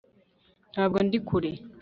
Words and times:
ntabwo 0.73 0.97
ndi 1.05 1.19
kure 1.27 1.51